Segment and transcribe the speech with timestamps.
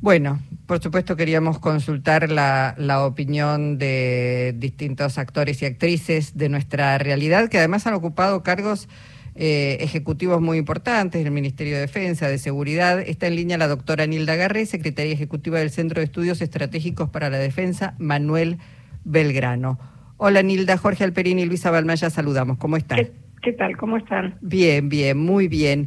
[0.00, 6.98] Bueno, por supuesto queríamos consultar la, la, opinión de distintos actores y actrices de nuestra
[6.98, 8.88] realidad, que además han ocupado cargos
[9.40, 12.98] eh, ejecutivos muy importantes del Ministerio de Defensa, de Seguridad.
[13.00, 17.30] Está en línea la doctora Nilda Garré, secretaria ejecutiva del Centro de Estudios Estratégicos para
[17.30, 18.58] la Defensa, Manuel
[19.04, 19.78] Belgrano.
[20.16, 22.58] Hola Nilda, Jorge Alperín y Luisa Balmaya, saludamos.
[22.58, 22.98] ¿Cómo están?
[22.98, 23.76] ¿Qué, ¿Qué, tal?
[23.76, 24.34] ¿Cómo están?
[24.40, 25.86] Bien, bien, muy bien.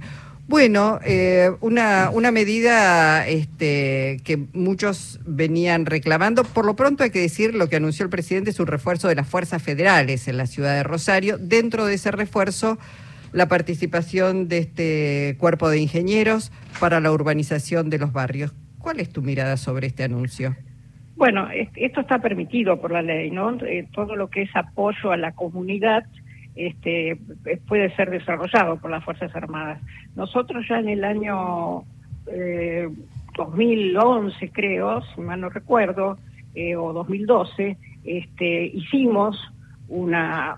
[0.51, 6.43] Bueno, eh, una, una medida este, que muchos venían reclamando.
[6.43, 9.15] Por lo pronto hay que decir lo que anunció el presidente es un refuerzo de
[9.15, 11.37] las fuerzas federales en la ciudad de Rosario.
[11.37, 12.77] Dentro de ese refuerzo,
[13.31, 18.53] la participación de este cuerpo de ingenieros para la urbanización de los barrios.
[18.77, 20.57] ¿Cuál es tu mirada sobre este anuncio?
[21.15, 23.53] Bueno, esto está permitido por la ley, ¿no?
[23.63, 26.03] Eh, todo lo que es apoyo a la comunidad
[26.55, 27.17] este,
[27.67, 29.81] puede ser desarrollado por las Fuerzas Armadas.
[30.15, 31.83] Nosotros ya en el año
[32.27, 32.89] eh,
[33.37, 36.17] 2011, creo, si mal no recuerdo,
[36.53, 39.37] eh, o 2012, este, hicimos
[39.87, 40.57] una,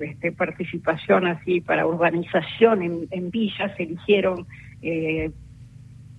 [0.00, 4.46] este, participación así para urbanización en, en villas, eligieron,
[4.82, 5.30] eh,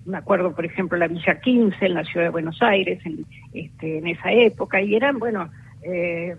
[0.05, 3.99] me acuerdo por ejemplo la Villa 15 en la ciudad de Buenos Aires en, este,
[3.99, 5.49] en esa época, y eran, bueno,
[5.83, 6.35] eh,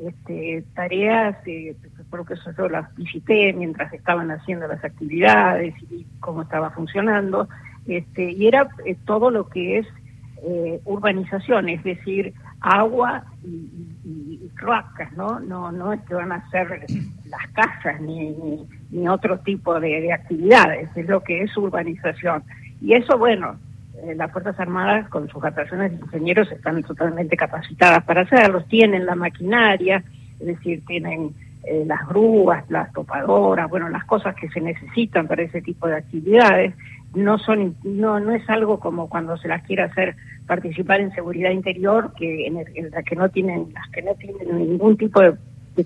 [0.00, 1.76] este, tareas, eh,
[2.10, 7.48] por que eso yo las visité mientras estaban haciendo las actividades y cómo estaba funcionando,
[7.86, 9.86] este, y era eh, todo lo que es
[10.42, 13.70] eh, urbanización, es decir, agua y,
[14.04, 15.38] y, cloacas, ¿no?
[15.40, 15.70] ¿no?
[15.72, 16.86] No es que van a ser
[17.26, 18.34] las casas ni,
[18.90, 22.42] ni, otro tipo de actividades, es lo que es urbanización.
[22.80, 23.56] Y eso, bueno,
[24.02, 29.06] eh, las Fuerzas Armadas con sus atracciones de ingenieros están totalmente capacitadas para hacerlos, tienen
[29.06, 30.02] la maquinaria,
[30.40, 35.42] es decir, tienen eh, las grúas, las topadoras, bueno, las cosas que se necesitan para
[35.42, 36.74] ese tipo de actividades.
[37.14, 40.14] No son, no, no es algo como cuando se las quiere hacer
[40.46, 44.96] participar en seguridad interior, que en, las que no tienen, las que no tienen ningún
[44.96, 45.34] tipo de,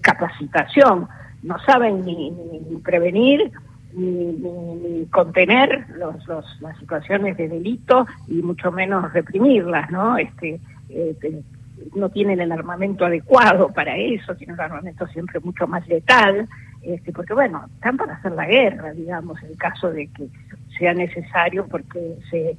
[0.00, 1.06] capacitación,
[1.42, 3.52] no saben ni, ni prevenir
[3.94, 10.16] ni, contener los, los, las situaciones de delito y mucho menos reprimirlas, ¿no?
[10.16, 11.42] Este, eh,
[11.94, 16.48] no tienen el armamento adecuado para eso, tienen un armamento siempre mucho más letal,
[16.82, 20.28] este, porque bueno, están para hacer la guerra, digamos, en caso de que
[20.78, 22.56] sea necesario porque se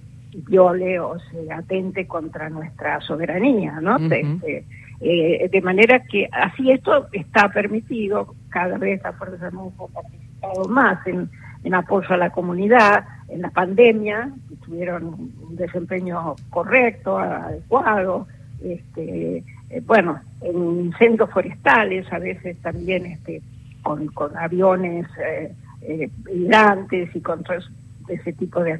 [0.47, 3.97] viole o se atente contra nuestra soberanía, ¿no?
[3.97, 4.65] Este,
[5.00, 9.73] eh, de manera que así esto está permitido, cada vez las Fuerzas Armadas
[10.70, 11.30] más en,
[11.74, 14.30] apoyo a la comunidad, en la pandemia,
[14.66, 18.28] tuvieron un desempeño correcto, adecuado,
[18.64, 23.42] este, eh, bueno, en incendios forestales, a veces también este,
[23.81, 26.09] con, con aviones eh, eh
[27.14, 27.44] y con
[28.08, 28.80] ese tipo de,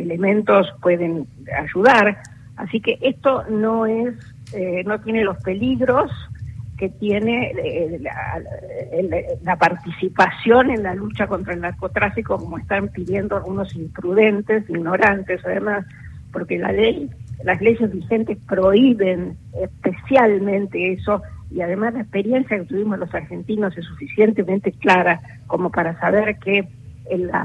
[0.00, 1.26] elementos pueden
[1.58, 2.22] ayudar.
[2.56, 4.14] Así que esto no es,
[4.52, 6.10] eh, no tiene los peligros
[6.80, 8.00] que tiene eh,
[9.42, 15.84] la, participación en la lucha contra el narcotráfico, como están pidiendo algunos imprudentes, ignorantes, además,
[16.32, 17.10] porque la ley,
[17.44, 21.20] las leyes vigentes prohíben especialmente eso,
[21.50, 26.66] y además la experiencia que tuvimos los argentinos es suficientemente clara como para saber que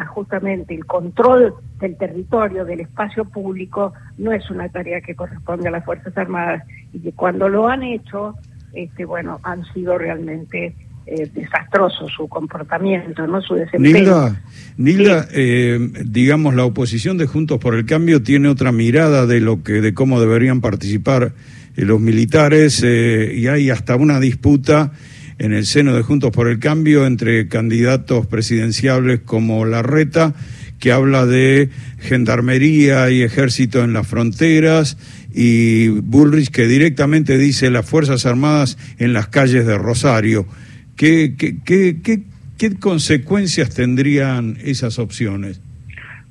[0.08, 5.72] justamente el control del territorio, del espacio público, no es una tarea que corresponde a
[5.72, 6.64] las Fuerzas Armadas
[6.94, 8.36] y que cuando lo han hecho
[8.76, 10.76] este, bueno, han sido realmente
[11.08, 13.42] eh, desastrosos su comportamiento, ¿no?
[13.42, 14.36] Su desempeño.
[14.78, 19.62] Nilda, eh, digamos, la oposición de Juntos por el Cambio tiene otra mirada de lo
[19.64, 21.34] que, de cómo deberían participar
[21.76, 24.94] eh, los militares y hay hasta una disputa
[25.38, 30.34] en el seno de Juntos por el Cambio entre candidatos presidenciables como Larreta,
[30.80, 31.70] que habla de
[32.00, 34.98] gendarmería y ejército en las fronteras,
[35.38, 40.46] y Bullrich que directamente dice las Fuerzas Armadas en las calles de Rosario.
[40.96, 42.22] ¿Qué, qué, qué, qué,
[42.58, 45.60] qué consecuencias tendrían esas opciones?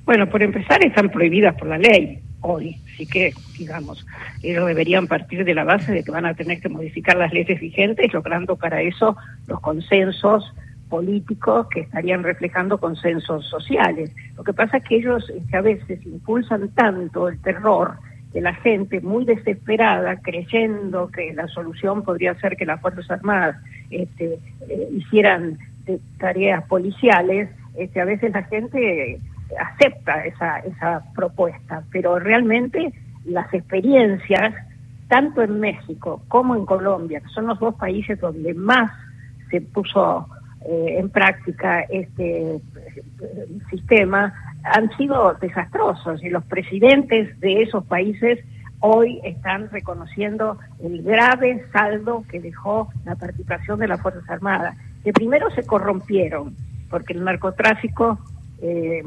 [0.06, 4.06] Bueno, por empezar, están prohibidas por la ley hoy, así que, digamos,
[4.42, 7.60] ellos deberían partir de la base de que van a tener que modificar las leyes
[7.60, 9.16] vigentes, logrando para eso
[9.46, 10.50] los consensos
[10.88, 14.10] políticos que estarían reflejando consensos sociales.
[14.36, 17.98] Lo que pasa es que ellos que a veces impulsan tanto el terror
[18.34, 23.56] de la gente muy desesperada, creyendo que la solución podría ser que las Fuerzas Armadas
[23.90, 25.56] este, eh, hicieran
[26.18, 29.20] tareas policiales, este, a veces la gente
[29.58, 32.92] acepta esa, esa propuesta, pero realmente
[33.24, 34.52] las experiencias,
[35.06, 38.90] tanto en México como en Colombia, que son los dos países donde más
[39.50, 40.28] se puso
[40.66, 42.60] eh, en práctica este eh,
[43.70, 48.40] sistema, han sido desastrosos y los presidentes de esos países
[48.80, 55.12] hoy están reconociendo el grave saldo que dejó la participación de las Fuerzas Armadas, que
[55.12, 56.54] primero se corrompieron,
[56.90, 58.18] porque el narcotráfico
[58.60, 59.02] eh,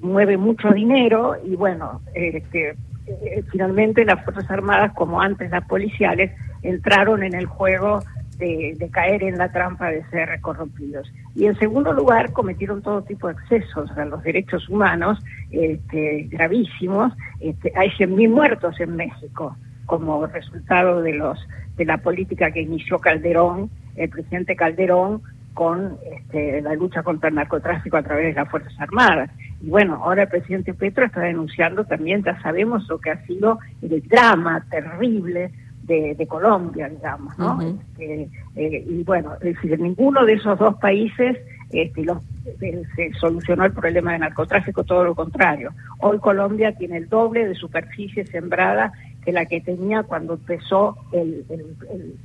[0.00, 2.74] mueve mucho dinero y bueno, este,
[3.06, 6.32] eh, finalmente las Fuerzas Armadas, como antes las policiales,
[6.62, 8.02] entraron en el juego
[8.42, 11.10] de, caer en la trampa de ser corrompidos.
[11.34, 15.18] Y en segundo lugar, cometieron todo tipo de excesos a los derechos humanos
[15.50, 17.12] este, gravísimos.
[17.40, 19.56] Este, hay 100.000 muertos en México
[19.86, 21.38] como resultado de los
[21.76, 25.22] de la política que inició Calderón, el presidente Calderón,
[25.54, 29.30] con este, la lucha contra el narcotráfico a través de las Fuerzas Armadas.
[29.62, 33.58] Y bueno, ahora el presidente Petro está denunciando también, ya sabemos lo que ha sido
[33.80, 35.50] el drama terrible
[35.82, 37.60] de, Colombia, digamos, ¿no?
[37.60, 41.36] Este, eh, y bueno, es decir, ninguno de esos dos países
[41.72, 42.18] este, los,
[42.60, 45.72] eh, se solucionó el problema de narcotráfico, todo lo contrario.
[46.00, 48.92] Hoy Colombia tiene el doble de superficie sembrada
[49.24, 51.44] que la que tenía cuando empezó el...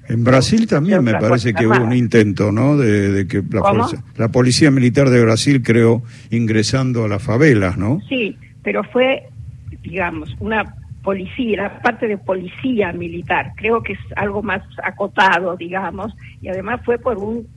[0.09, 2.75] en Brasil también me parece que hubo un intento, ¿no?
[2.75, 3.87] De, que la,
[4.17, 6.01] la policía militar de Brasil creó
[6.31, 7.99] ingresando a las favelas, ¿no?
[8.09, 9.29] Sí, pero fue,
[9.83, 10.75] digamos, una
[11.07, 13.53] policía, la parte de policía militar.
[13.55, 17.47] Creo que es algo más acotado, digamos, y además fue por un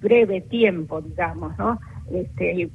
[0.00, 1.80] breve tiempo, digamos, ¿no?
[2.12, 2.70] Este,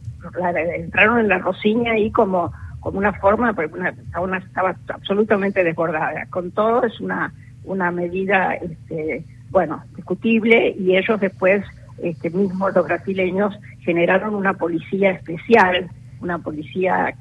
[0.75, 2.51] entraron en la Rosiña ahí como
[2.81, 3.73] como una forma, porque
[4.19, 6.25] una, estaba absolutamente desbordada.
[6.29, 7.33] Con todo es una
[7.63, 11.63] una medida, este, bueno, discutible y ellos después,
[12.03, 15.89] este, mismos los brasileños, generaron una policía especial,
[16.19, 17.15] una policía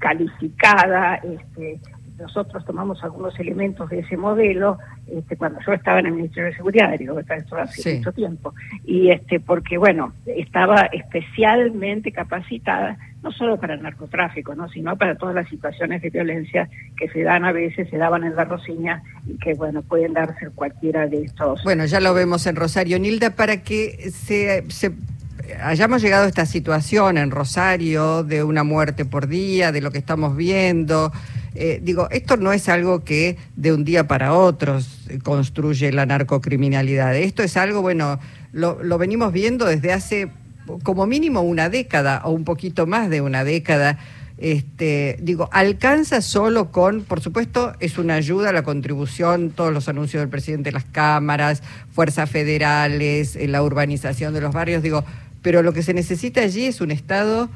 [0.00, 1.78] calificada, este,
[2.18, 6.56] nosotros tomamos algunos elementos de ese modelo este, cuando yo estaba en el Ministerio de
[6.56, 8.54] Seguridad, digo, esto hace mucho tiempo,
[8.84, 14.68] y este porque, bueno, estaba especialmente capacitada no solo para el narcotráfico, ¿no?
[14.68, 18.36] sino para todas las situaciones de violencia que se dan a veces, se daban en
[18.36, 21.64] la Rosiña y que, bueno, pueden darse cualquiera de estos.
[21.64, 23.00] Bueno, ya lo vemos en Rosario.
[23.00, 24.92] Nilda, para que se, se
[25.62, 29.98] hayamos llegado a esta situación en Rosario de una muerte por día, de lo que
[29.98, 31.12] estamos viendo,
[31.58, 34.78] eh, digo, esto no es algo que de un día para otro
[35.22, 37.16] construye la narcocriminalidad.
[37.16, 38.18] Esto es algo, bueno,
[38.52, 40.30] lo, lo venimos viendo desde hace
[40.82, 43.98] como mínimo una década o un poquito más de una década.
[44.38, 50.20] Este, digo, alcanza solo con, por supuesto, es una ayuda la contribución, todos los anuncios
[50.20, 55.04] del presidente de las cámaras, fuerzas federales, eh, la urbanización de los barrios, digo,
[55.40, 57.48] pero lo que se necesita allí es un Estado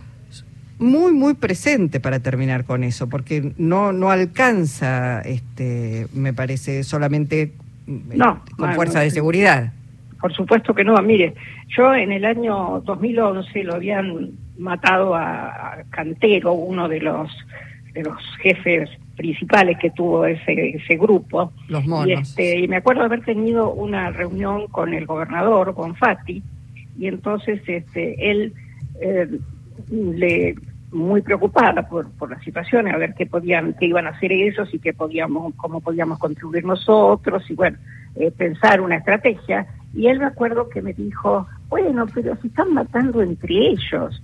[0.81, 7.53] muy, muy presente para terminar con eso, porque no, no alcanza, este, me parece, solamente
[7.87, 8.19] eh,
[8.57, 9.73] con fuerza de seguridad.
[10.21, 10.97] Por supuesto que no.
[11.03, 11.35] Mire,
[11.69, 17.31] yo en el año 2011 lo habían matado a, Cantero, uno de los
[17.93, 21.53] de los jefes principales que tuvo ese, ese grupo.
[21.69, 22.07] Los monos.
[22.07, 26.43] Y, este, y me acuerdo haber tenido una reunión con el gobernador, con Fati,
[26.99, 28.53] y entonces este, él
[29.01, 29.29] eh,
[29.91, 30.55] le
[30.93, 34.69] muy preocupada por, por la situación, a ver qué podían, qué iban a hacer ellos
[34.73, 37.79] y qué podíamos, cómo podíamos contribuir nosotros y bueno,
[38.17, 39.67] eh, pensar una estrategia.
[39.95, 44.23] Y él me acuerdo que me dijo, bueno, pero si están matando entre ellos.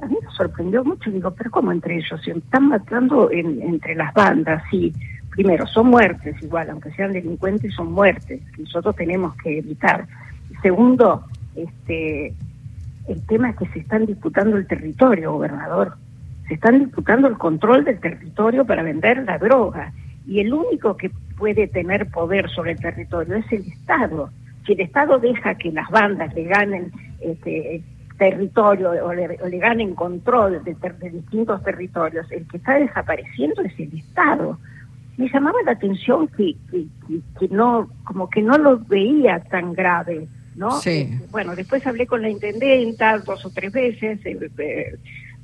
[0.00, 2.20] A mí me sorprendió mucho, digo, pero ¿cómo entre ellos?
[2.24, 4.92] Si están matando entre las bandas, sí.
[5.30, 10.06] Primero, son muertes igual, aunque sean delincuentes, son muertes, que nosotros tenemos que evitar.
[10.62, 12.34] Segundo, este,
[13.08, 15.96] el tema es que se están disputando el territorio, gobernador.
[16.50, 19.92] Se están disputando el control del territorio para vender la droga.
[20.26, 24.30] Y el único que puede tener poder sobre el territorio es el Estado.
[24.66, 26.90] Si el Estado deja que las bandas le ganen
[27.20, 27.84] este,
[28.18, 30.74] territorio o le, ganen control de,
[31.12, 34.58] distintos territorios, el que está desapareciendo es el Estado.
[35.18, 40.26] Me llamaba la atención que, que no, como que no lo veía tan grave
[40.56, 40.80] ¿no?
[40.80, 41.08] Sí.
[41.10, 44.98] Este, bueno, después hablé con la intendenta dos o tres veces, eh, eh,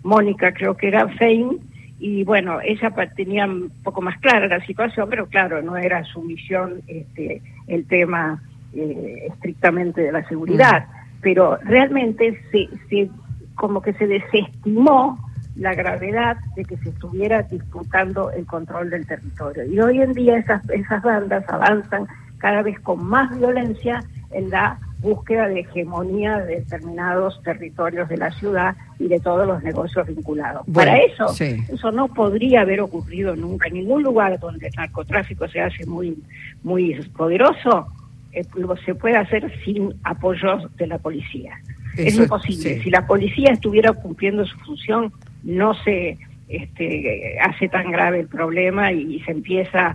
[0.06, 1.58] Mónica creo que era Fein,
[1.98, 6.22] y bueno, ella tenía un poco más clara la situación, pero claro, no era su
[6.22, 8.42] misión este, el tema
[8.74, 11.20] eh, estrictamente de la seguridad, mm.
[11.22, 13.10] pero realmente se, se,
[13.54, 15.18] como que se desestimó
[15.56, 19.64] la gravedad de que se estuviera disputando el control del territorio.
[19.64, 24.78] Y hoy en día esas, esas bandas avanzan cada vez con más violencia en la
[25.06, 30.66] búsqueda de hegemonía de determinados territorios de la ciudad y de todos los negocios vinculados.
[30.72, 33.68] Para eso, eso no podría haber ocurrido nunca.
[33.68, 36.18] En ningún lugar donde el narcotráfico se hace muy,
[36.64, 37.86] muy poderoso,
[38.32, 38.44] eh,
[38.84, 41.52] se puede hacer sin apoyos de la policía.
[41.96, 42.82] es imposible.
[42.82, 45.12] Si la policía estuviera cumpliendo su función,
[45.44, 49.94] no se este, hace tan grave el problema y se empieza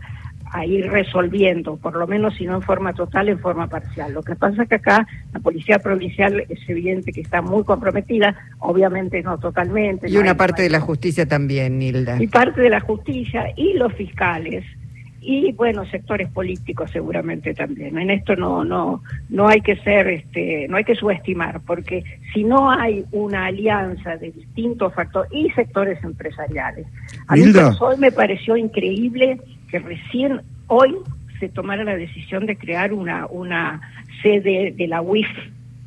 [0.51, 4.13] a ir resolviendo, por lo menos si no en forma total, en forma parcial.
[4.13, 8.35] Lo que pasa es que acá la Policía Provincial es evidente que está muy comprometida,
[8.59, 10.09] obviamente no totalmente.
[10.09, 12.21] Y una parte de la justicia también, Nilda.
[12.21, 14.65] Y parte de la justicia y los fiscales
[15.23, 20.67] y bueno sectores políticos seguramente también en esto no no no hay que ser este
[20.67, 22.03] no hay que subestimar porque
[22.33, 26.87] si no hay una alianza de distintos factores y sectores empresariales
[27.27, 27.43] a mí
[27.79, 29.39] hoy me pareció increíble
[29.71, 30.95] que recién hoy
[31.39, 33.81] se tomara la decisión de crear una, una
[34.21, 35.27] sede de la UIF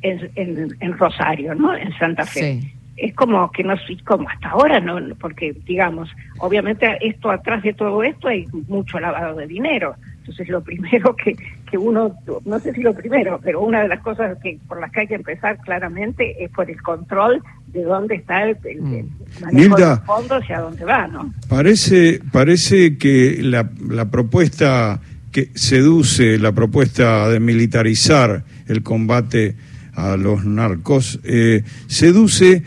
[0.01, 1.75] en, en, Rosario, ¿no?
[1.75, 2.59] En Santa Fe.
[2.97, 4.99] Es como que no sé, como hasta ahora, ¿no?
[5.15, 9.95] Porque, digamos, obviamente esto atrás de todo esto hay mucho lavado de dinero.
[10.25, 11.35] Entonces, lo primero que,
[11.69, 14.91] que uno, no sé si lo primero, pero una de las cosas que por las
[14.91, 20.05] que hay que empezar claramente es por el control de dónde está el, el, mm.
[20.05, 21.31] fondo hacia dónde va, ¿no?
[21.47, 24.99] Parece, parece que la, la propuesta
[25.31, 29.55] que seduce, la propuesta de militarizar el combate
[29.93, 32.63] a los narcos, eh, seduce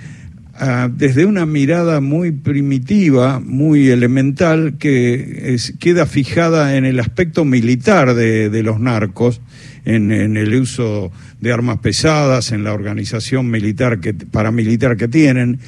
[0.59, 8.15] ah, desde una mirada muy primitiva, muy elemental, que queda fijada en el aspecto militar
[8.15, 9.41] de, de los narcos,
[9.85, 11.11] en, en, el uso
[11.41, 15.61] de armas pesadas, en la organización militar que, paramilitar que tienen.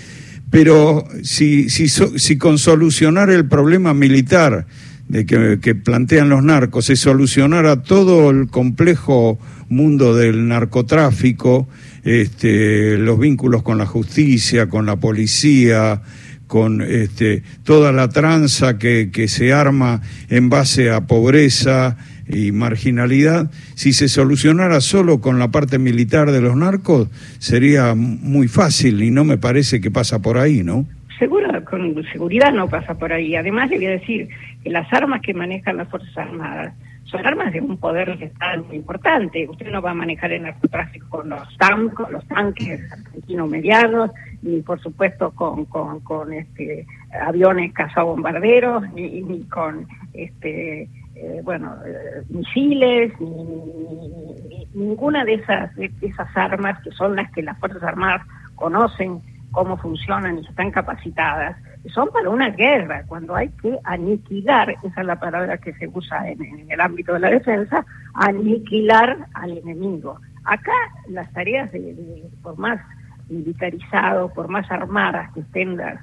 [0.51, 4.67] Pero si, si, con solucionar el problema militar
[5.09, 11.69] de que, que, plantean los narcos se solucionara todo el complejo mundo del narcotráfico,
[12.04, 16.02] este, los vínculos con la justicia, con la policía,
[16.47, 21.97] con este, toda la tranza que, se arma en base a pobreza,
[22.33, 28.47] y marginalidad, si se solucionara solo con la parte militar de los narcos, sería muy
[28.47, 30.87] fácil y no me parece que pasa por ahí, ¿no?
[31.19, 33.35] Seguro, con seguridad no pasa por ahí.
[33.35, 34.28] Además, le voy decir
[34.62, 36.73] que las armas que manejan las Fuerzas Armadas
[37.11, 39.49] son armas de un poder estatal muy importante.
[39.49, 44.11] Usted no va a manejar el narcotráfico con los tanques, los tanques argentinos medianos,
[44.43, 46.87] ni por supuesto con, con, con este
[47.26, 55.90] aviones cazabombarderos, ni, ni con este eh, bueno, eh, misiles, ni, ninguna de esas, de
[56.00, 58.23] esas armas que son las que las Fuerzas Armadas
[58.55, 61.57] conocen cómo funcionan y están capacitadas,
[61.95, 66.28] son para una guerra, cuando hay que aniquilar, esa es la palabra que se usa
[66.28, 70.21] en, el ámbito de la defensa, aniquilar al enemigo.
[70.45, 70.73] Acá
[71.09, 72.80] las tareas de, por más
[73.28, 76.00] militarizado, por más armadas que estén las,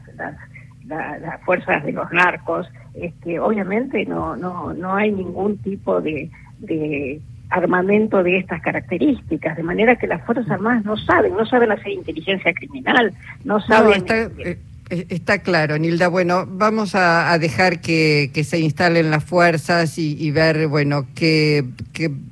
[0.85, 7.21] las fuerzas de los narcos, este, obviamente no, no, no hay ningún tipo de, de
[7.49, 11.91] armamento de estas características, de manera que las Fuerzas Armadas no saben, no saben hacer
[11.91, 13.13] inteligencia criminal,
[13.43, 13.97] no saben...
[13.97, 16.07] está, eh, eh, está, claro, Nilda.
[16.07, 21.65] Bueno, vamos a, dejar que, que, se instalen las fuerzas y, y ver, bueno, qué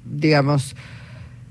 [0.06, 0.76] digamos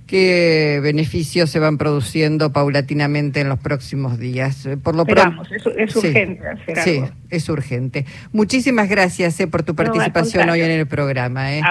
[0.07, 4.67] qué beneficios se van produciendo paulatinamente en los próximos días.
[4.67, 6.43] Eh, por lo pronto, es, urgente.
[6.83, 8.05] Sí, es urgente.
[8.33, 11.55] Muchísimas gracias eh, por tu participación hoy en el programa.
[11.55, 11.63] Eh.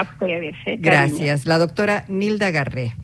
[0.78, 1.46] gracias.
[1.46, 2.94] La doctora Nilda Garré.